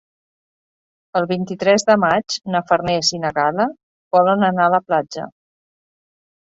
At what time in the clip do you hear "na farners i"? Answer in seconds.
2.55-3.21